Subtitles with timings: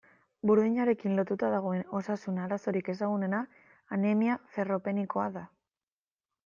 [0.51, 3.43] Burdinarekin lotuta dagoen osasun arazorik ezagunena
[3.99, 5.47] anemia ferropenikoa da.